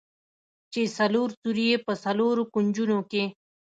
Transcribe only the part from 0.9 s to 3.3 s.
څلور سوري يې په څلورو کونجونو کښې.